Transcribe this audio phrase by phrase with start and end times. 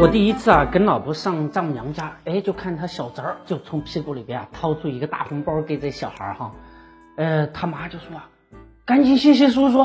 [0.00, 6.52] 我第一次啊跟老婆上丈母娘家，哎，就看他小侄儿就从屁股里边啊掏出一个大红包给这小孩哈，
[7.16, 8.28] 呃，他妈就说啊，
[8.84, 9.82] 赶紧谢谢叔叔，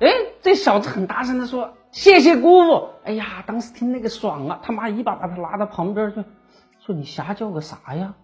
[0.00, 0.08] 哎，
[0.42, 6.22] 这小子很大声的说谢谢姑父，哎呀，当时听那个爽啊，他妈一把把他拉到旁边去，
[6.84, 8.16] 说你瞎叫个啥呀？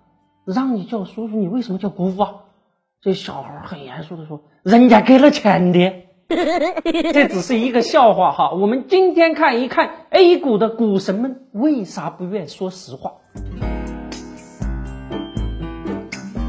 [0.45, 2.35] 让你叫叔叔，你为什么叫姑父啊？
[3.01, 6.05] 这小孩很严肃的说，人家给了钱的。
[6.29, 13.13] 这只是一个笑话哈，我们今天看一看 A 股的股神们为啥不愿说实话。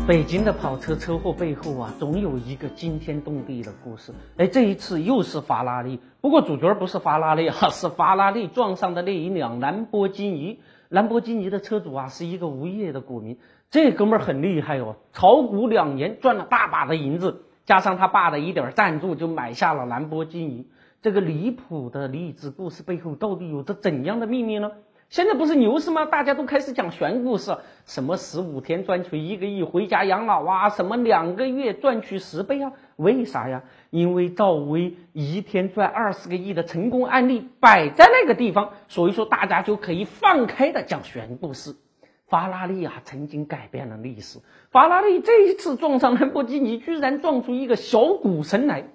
[0.07, 4.13] 北京的跑车车祸背后啊，总有一个惊天动地的故事。
[4.37, 10.59] 哎，这一次又是法拉利，不过主角不是法拉利啊， 是法拉利撞上的那一辆兰博基尼。
[10.89, 13.39] 兰博基尼的车主啊，是一个无业的股民，
[13.71, 17.41] 这哥们儿很厉害哦，炒股两年赚了大把的银子。
[17.65, 20.67] 加上他爸的一点赞助，就买下了兰博基尼。
[21.01, 24.71] 这个离谱的励志故事背后，到底有着怎样的秘密呢？
[25.07, 26.05] 现在不是牛市吗？
[26.05, 32.71] 大家都开始讲玄故事，什么十五天赚取一个亿回家养老啊，什么两个月赚取十倍啊？
[32.95, 33.61] 为啥呀？
[33.91, 41.75] 因为赵薇一天赚二十个亿的成功案例摆在那个地方，所以说大家就可以放开的讲玄故事。
[42.27, 44.39] 法拉利啊，曾经改变了历史。
[44.71, 48.85] 法拉利这一次撞上兰博基尼，居然撞出一个小股神来。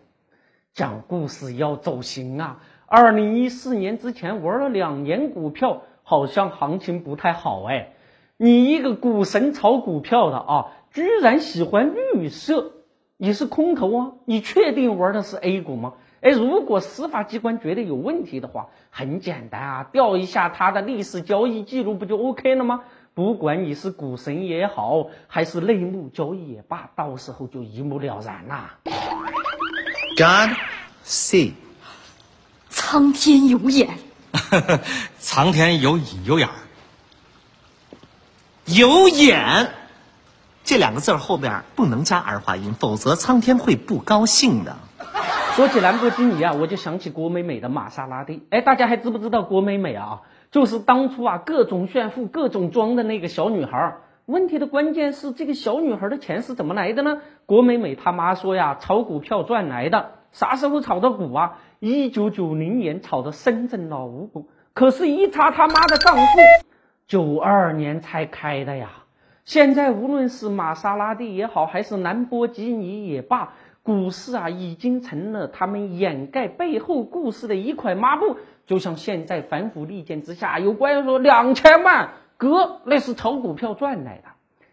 [0.73, 2.61] 讲故事要走心啊！
[2.87, 7.93] 二零一四年之前玩了两年股票，好像行情不太好哎。
[8.37, 12.73] 你一个股神炒股票的啊，居然喜欢绿色，
[13.17, 14.13] 你是空头啊？
[14.25, 15.95] 你确定玩的是 A 股吗？
[16.21, 22.85] 哎，如果司法机关觉得有问题的话，很简单啊，调一下他的历史交易记录，不就 OK 了吗？
[23.21, 28.79] 不管你是股神也好，还是内幕交易也罢，到时候就一目了然啦。
[30.17, 30.57] God
[31.05, 31.53] see，
[32.71, 33.99] 苍天有眼，
[35.21, 36.55] 苍天有隐有眼儿，
[38.65, 39.71] 有眼
[40.65, 44.79] 这两个字后边不能加儿化音，否则苍天会不高兴的。
[45.57, 48.47] 说起兰博基尼啊，我就想起郭美美的玛莎拉蒂。
[48.51, 50.23] 哎，大家还知不知道郭美美啊？
[50.53, 53.97] 就是当初啊各种炫富、各种装的那个小女孩。
[54.27, 57.21] 问题的关键是这个小女孩的钱是怎么来的呢？
[57.47, 60.13] 郭美美她妈说呀，炒股票赚来的。
[60.31, 61.59] 啥时候炒的股啊？
[61.81, 64.49] 一九九零年炒的深圳老五股。
[64.73, 66.23] 可是，一查他妈的账户，
[67.09, 68.89] 九二年才开的呀。
[69.45, 73.55] 现在无论是玛莎拉蒂也好，还是兰博基尼也罢。
[73.83, 78.37] 股市啊，已经成了他们掩盖背后故事的一块抹布。
[78.67, 84.25] 就像现在反腐利剑之下，有官员说两千万，哥那是炒股票赚来的。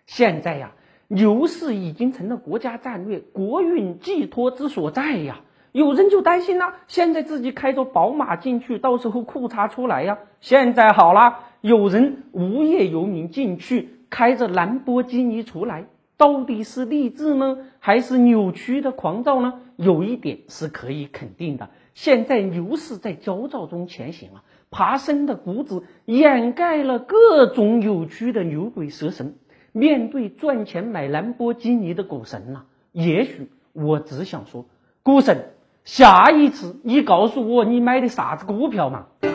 [0.06, 0.72] 现在呀，
[1.08, 5.40] 牛市已经成了国家战略、国运寄托之所在呀。
[5.72, 10.18] 有人就担心了，现在自己开着宝马进去，到时候裤衩出来呀。
[10.42, 15.86] 现在好了，有人无业游民进去，开着兰博基尼出来。
[16.18, 19.62] 到底是励志呢，还是扭曲的狂躁呢？
[19.76, 24.42] 有一点是可以肯定的，现在牛市在焦躁中前行啊，
[24.72, 29.36] 爬升的股指掩盖了各种扭曲的牛鬼蛇神。
[29.74, 32.62] 面对赚钱买兰博基尼的股神呐，
[32.94, 34.66] 也许我只想说，
[35.04, 35.52] 股神，
[35.86, 39.06] 下一次你告诉我你买的啥子股票嘛？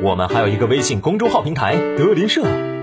[0.00, 2.77] 我们还有一个微信公众号平台德林社。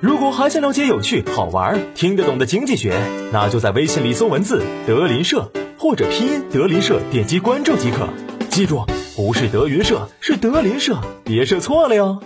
[0.00, 2.94] 如果还想了解有趣、好玩、听得懂的经济学，
[3.32, 8.06] 那就在微信里搜文字“德林社”或者拼音“德林社”，点击关注即可。
[8.50, 8.84] 记住，
[9.16, 12.20] 不是德云社，是德林社，别设错了哟。